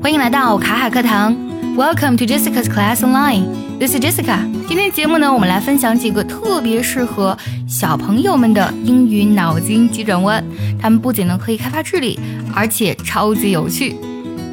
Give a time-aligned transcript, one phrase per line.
[0.00, 1.34] 欢迎来到卡卡课堂
[1.76, 3.44] ，Welcome to Jessica's Class Online.
[3.80, 4.38] This is Jessica.
[4.68, 7.36] 今天节目呢，我们来分享几个特别适合
[7.66, 10.42] 小朋友们的英语脑筋急转弯。
[10.80, 12.18] 他们不仅呢可以开发智力，
[12.54, 13.96] 而且超级有趣。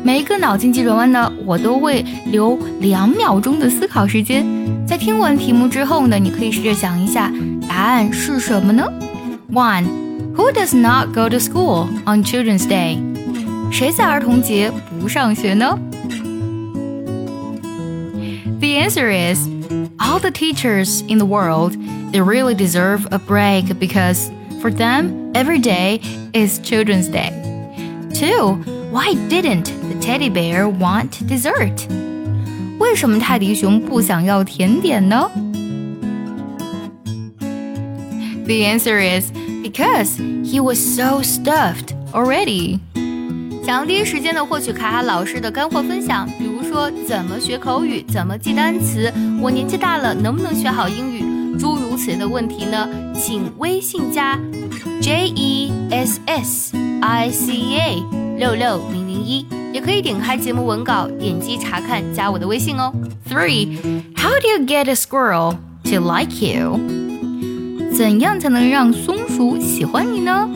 [0.03, 4.43] 每一个脑筋急转弯呢，我都会留两秒钟的思考时间。
[4.87, 7.31] 在听完题目之后呢，你可以试着想一下
[7.69, 8.83] 答案是什么呢
[9.53, 9.85] ？One,
[10.35, 12.97] Who does not go to school on Children's Day?
[13.71, 14.71] 谁在儿童节
[15.08, 15.78] 上学呢？
[18.60, 19.48] The answer is
[19.98, 21.76] all the teachers in the world.
[22.12, 26.00] They really deserve a break because for them, every day
[26.32, 27.32] is Children's Day.
[28.12, 28.56] Two,
[28.90, 31.86] why didn't the teddy bear want dessert?
[32.78, 35.30] 为什么泰迪熊不想要甜点呢？
[38.46, 39.30] The answer is
[39.62, 42.80] because he was so stuffed already.
[43.65, 52.87] 想要第一时间的获取卡卡老师的干货分享，比如说怎么学口语，怎么记单词，我年纪大了能不能学好英语，诸如此类的问题呢？
[53.15, 54.39] 请微信加
[55.01, 58.03] J E S S I C A
[58.37, 62.93] 六六零零一，也可以点开节目文稿，点击查看，加我的微信哦。
[63.27, 63.79] Three,
[64.15, 66.79] how do you get a squirrel to like you？
[67.91, 70.47] 怎样才能让松鼠喜欢你呢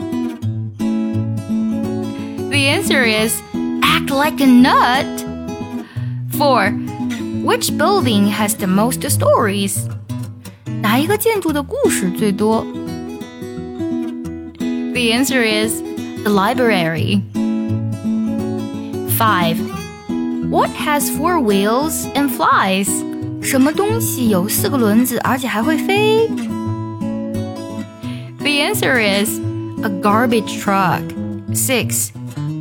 [2.49, 3.41] ？The answer is
[3.81, 5.05] act like a nut.
[6.37, 6.71] 4.
[7.43, 9.77] Which building has the most stories?
[10.81, 12.65] 哪一个建筑的故事最多？
[14.57, 15.81] The answer is
[16.23, 17.21] the library.
[19.17, 19.57] 5.
[20.49, 22.89] What has four wheels and flies?
[23.41, 26.27] 什么东西有四个轮子，而且还会飞？
[28.39, 29.39] The answer is
[29.83, 31.03] a garbage truck.
[31.53, 32.09] 6.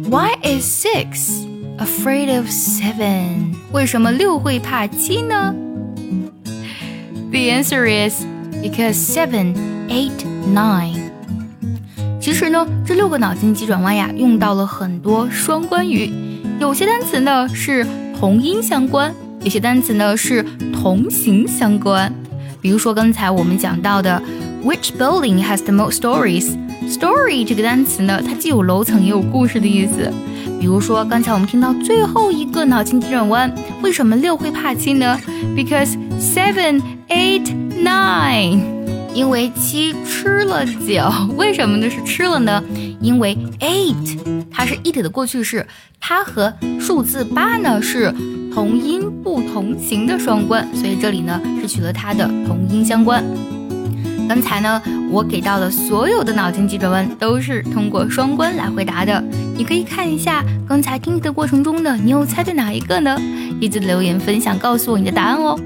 [0.09, 1.45] Why is six
[1.77, 3.53] afraid of seven?
[3.71, 5.53] 为什么六会怕七呢
[7.29, 8.25] ？The answer is
[8.63, 9.53] because seven,
[9.87, 10.09] eight,
[10.51, 11.11] nine.
[12.19, 16.11] 其实呢，这六个脑筋急转弯呀，用到了很多双关语。
[16.59, 17.85] 有些单词呢是
[18.19, 22.11] 同音相关，有些单词呢是同形相关。
[22.59, 24.19] 比如说刚才我们讲到的
[24.63, 30.11] ，Which building has the most stories？Story 这个单词呢，它既有楼层也有故事的意思。
[30.59, 35.17] 比如说，刚才我们听到最后一个脑筋急转弯，为什么六会怕七呢
[35.55, 37.45] ？Because seven, eight,
[37.81, 38.59] nine，
[39.13, 41.09] 因为七吃了九。
[41.37, 41.89] 为什么呢？
[41.89, 42.61] 是吃了呢？
[42.99, 44.17] 因为 eight
[44.51, 45.65] 它是 eat 的过去式，
[45.99, 48.13] 它和数字八呢是
[48.53, 53.23] 同音不同形的双关，所以这里呢是取了它的同音相关。
[54.29, 54.79] 刚才呢，
[55.09, 59.19] 我给到的所有的脑筋急转弯都是通过双关来回答的。
[59.55, 63.17] 你可以看一下刚才听的过程中呢，你有猜对哪一个呢？
[63.59, 65.59] 记得留言分享告诉我你的答案哦。